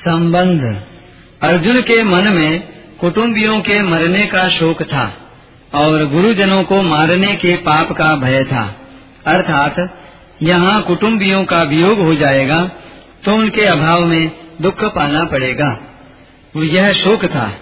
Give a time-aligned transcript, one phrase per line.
[0.00, 0.82] संबंध।
[1.42, 2.60] अर्जुन के मन में
[3.00, 5.14] कुटुंबियों के मरने का शोक था
[5.74, 8.76] और गुरुजनों को मारने के पाप का भय था।
[9.26, 9.98] अर्थात,
[10.42, 12.70] यहाँ कुटुंबियों का वियोग हो जाएगा
[13.24, 14.30] तो उनके अभाव में
[14.62, 15.80] दुख पाना पड़ेगा।
[16.56, 17.52] यह शोक था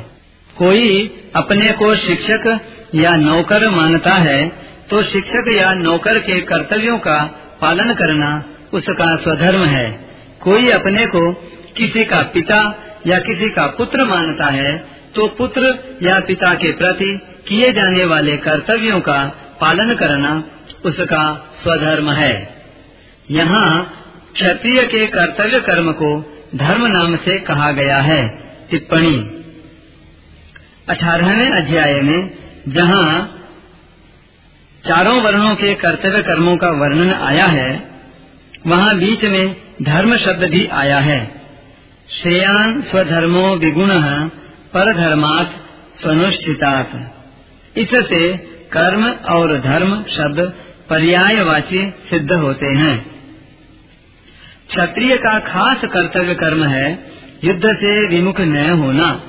[0.55, 0.87] कोई
[1.35, 2.47] अपने को शिक्षक
[2.95, 4.39] या नौकर मानता है
[4.89, 7.17] तो शिक्षक या नौकर के कर्तव्यों का
[7.61, 8.31] पालन करना
[8.73, 9.87] उसका स्वधर्म है।
[10.41, 11.21] कोई अपने को
[11.77, 12.61] किसी का पिता
[13.07, 14.77] या किसी का पुत्र मानता है
[15.15, 15.73] तो पुत्र
[16.03, 19.17] या पिता के प्रति किए जाने वाले कर्तव्यों का
[19.61, 20.43] पालन करना
[20.85, 21.23] उसका
[21.63, 22.33] स्वधर्म है।
[23.31, 23.95] यहाँ
[24.33, 26.11] क्षत्रिय के कर्तव्य कर्म को
[26.55, 28.21] धर्म नाम से कहा गया है।
[28.71, 29.15] टिप्पणी।
[30.89, 32.29] अठारहवें अध्याय में
[32.67, 33.35] जहाँ
[34.83, 37.89] चारों वर्णों के कर्तव्य कर्मों का वर्णन आया है,
[38.67, 41.38] वहाँ बीच में धर्म शब्द भी आया है।
[42.17, 43.89] श्रेयान स्वधर्मो विगुण
[44.73, 45.51] पर धर्मात
[46.01, 47.11] स्वनुष्ठितात।
[47.77, 48.37] इससे
[48.73, 50.53] कर्म और धर्म शब्द
[50.89, 53.05] पर्यायवाची सिद्ध होते हैं।
[54.69, 57.11] क्षत्रिय का खास कर्तव्य कर्म है
[57.43, 59.23] युद्ध से विमुख न होना।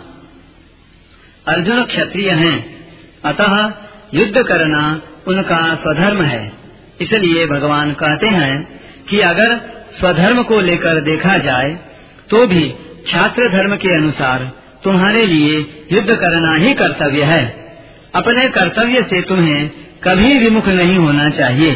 [1.48, 2.88] अर्जुन क्षत्रिय हैं,
[3.24, 3.72] अतः
[4.14, 6.52] युद्ध करना उनका स्वधर्म है।
[7.00, 8.80] इसलिए भगवान कहते हैं
[9.10, 9.56] कि अगर
[10.00, 11.89] स्वधर्म को लेकर देखा जाए
[12.30, 12.74] तो भी
[13.08, 14.52] छात्र धर्म के अनुसार
[14.84, 15.58] तुम्हारे लिए
[15.92, 17.70] युद्ध करना ही कर्तव्य है।
[18.14, 19.70] अपने कर्तव्य से तुम्हें
[20.04, 21.74] कभी विमुख नहीं होना चाहिए।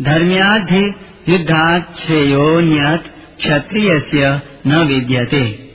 [0.00, 0.94] धर्म्याधि
[1.28, 3.04] युद्धात श्रेयोन्यत
[3.40, 5.70] क्षत्रिय न विद्यते।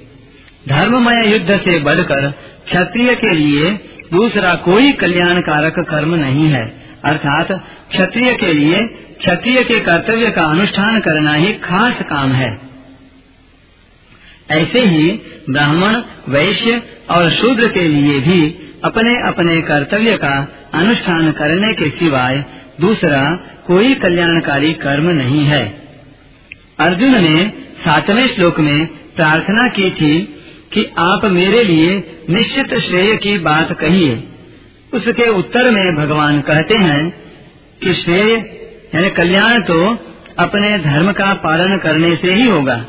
[0.69, 2.31] धर्ममय युद्ध से बढ़कर
[2.65, 3.71] क्षत्रिय के लिए
[4.13, 6.73] दूसरा कोई कल्याणकारक कर्म नहीं है।
[7.05, 7.51] अर्थात
[7.91, 8.79] क्षत्रिय के लिए
[9.19, 12.64] क्षत्रिय के कर्तव्य का अनुष्ठान करना ही खास काम है।
[14.51, 15.11] ऐसे ही
[15.49, 22.45] ब्राह्मण, वैश्य और शूद्र के लिए भी अपने अपने कर्तव्य का अनुष्ठान करने के सिवाय
[22.81, 23.35] दूसरा
[23.67, 25.81] कोई कल्याणकारी कर्म नहीं है।
[26.79, 30.21] अर्जुन ने सातवें श्लोक में प्रार्थना की थी
[30.73, 34.23] कि आप मेरे लिए निश्चित श्रेय की बात कहिए।
[34.93, 37.09] उसके उत्तर में भगवान कहते हैं
[37.83, 38.33] कि श्रेय,
[38.95, 39.97] यानी कल्याण तो
[40.39, 42.85] अपने धर्म का पालन करने से ही होगा।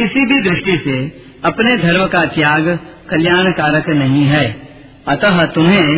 [0.00, 0.98] किसी भी दृष्टि से
[1.44, 2.68] अपने धर्म का त्याग
[3.10, 4.46] कल्याणकारक नहीं है।
[5.08, 5.88] अतः तुम्हें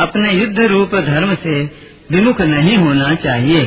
[0.00, 1.62] अपने युद्ध रूप धर्म से
[2.10, 3.64] विमुख नहीं होना चाहिए।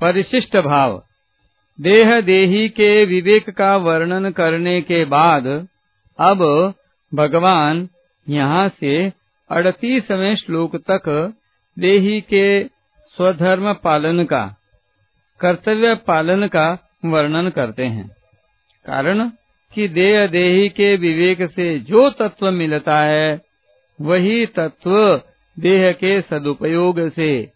[0.00, 1.04] परिशिष्ट भाव।
[1.78, 5.46] देह देही के विवेक का वर्णन करने के बाद
[6.18, 6.74] अब
[7.14, 7.88] भगवान
[8.28, 9.12] यहाँ से
[9.50, 11.32] अड़तीसवें श्लोक तक
[11.76, 12.64] देही के
[13.16, 14.42] स्वधर्म पालन का
[15.40, 18.08] कर्तव्य पालन का वर्णन करते हैं।
[18.86, 19.28] कारण
[19.74, 23.40] कि देह देही के विवेक से जो तत्व मिलता है,
[24.00, 25.22] वही तत्व
[25.58, 27.52] देह के सदुपयोग से,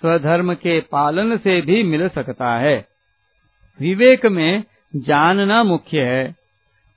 [0.00, 2.86] स्वधर्म के पालन से भी मिल सकता है।
[3.80, 4.64] विवेक में
[4.96, 6.36] जानना मुख्य है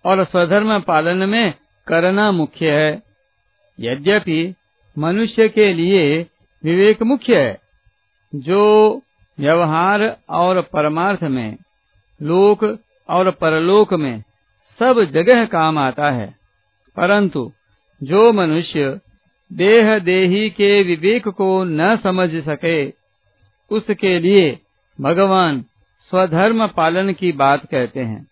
[0.06, 1.54] और स्वधर्म पालन में
[1.88, 3.02] करना मुख्य है।
[3.80, 4.56] यद्यपि
[4.98, 6.26] मनुष्य के लिए
[6.64, 7.58] विवेक मुख्य है,
[8.36, 9.02] जो
[9.40, 11.58] व्यवहार और परमार्थ में,
[12.22, 12.80] लोक
[13.10, 14.24] और परलोक में
[14.80, 16.36] सब जगह काम आता है।
[16.96, 17.52] परंतु
[18.04, 19.00] जो मनुष्य
[19.54, 22.94] देह देही के विवेक को न समझ सके,
[23.70, 24.60] उसके लिए
[25.02, 25.62] भगवान
[26.10, 28.28] स्वधर्म पालन की बात कहते हैं,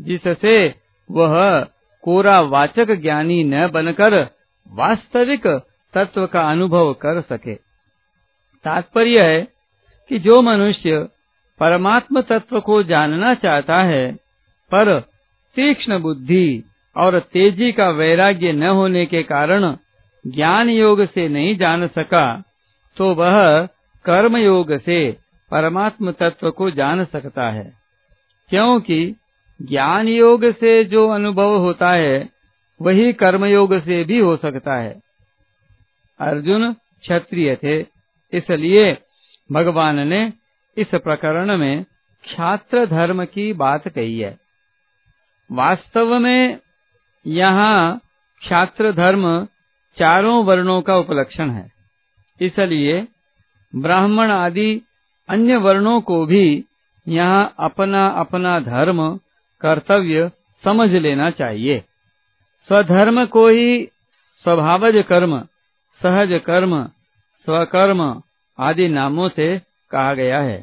[0.00, 0.74] जिससे
[1.10, 1.66] वह
[2.02, 4.28] कोरा वाचक ज्ञानी न बनकर
[4.68, 5.46] वास्तविक
[5.94, 7.54] तत्व का अनुभव कर सके।
[8.64, 9.55] तात्पर्य है
[10.08, 11.08] कि जो मनुष्य
[11.60, 14.12] परमात्म तत्व को जानना चाहता है,
[14.72, 15.00] पर
[15.56, 16.64] तीक्ष्ण बुद्धि
[16.96, 19.76] और तेज़ी का वैराग्य न होने के कारण
[20.26, 22.42] ज्ञान योग से नहीं जान सका
[22.96, 23.66] तो वह
[24.04, 25.16] कर्म योग से
[25.50, 27.72] परमात्म तत्व को जान सकता है।
[28.50, 29.16] क्योंकि
[29.62, 32.28] ज्ञान योग से जो अनुभव होता है,
[32.82, 35.00] वही कर्म योग से भी हो सकता है।
[36.20, 37.80] अर्जुन क्षत्रिय थे,
[38.32, 38.98] इसलिए
[39.52, 40.32] भगवान ने
[40.76, 41.84] इस प्रकरण में
[42.24, 44.38] छात्र धर्म की बात कही है।
[45.52, 46.58] वास्तव में
[47.26, 48.00] यहाँ
[48.42, 49.46] छात्र धर्म
[49.96, 51.72] चारों वर्णों का उपलक्षण है।
[52.40, 53.08] इसलिए
[53.76, 54.82] ब्राह्मण आदि
[55.28, 56.64] अन्य वर्णों को भी
[57.08, 59.20] यहाँ अपना अपना धर्म,
[59.60, 60.30] कर्तव्य
[60.64, 61.84] समझ लेना चाहिए।
[62.68, 63.86] स्वधर्म को ही
[64.44, 65.40] स्वभावज कर्म,
[66.00, 66.84] सहज कर्म,
[67.46, 68.22] स्वकर्म
[68.58, 69.58] आदि नामों से
[69.90, 70.62] कहा गया है।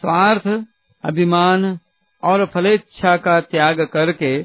[0.00, 0.64] स्वार्थ,
[1.04, 1.78] अभिमान
[2.22, 4.42] और फलेच्छा का त्याग करके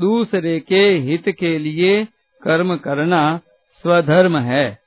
[0.00, 2.04] दूसरे के हित के लिए
[2.42, 3.40] कर्म करना
[3.82, 4.78] स्वधर्म है।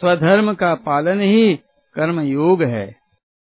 [0.00, 1.60] स्वधर्म का पालन ही
[1.94, 3.05] कर्म योग है।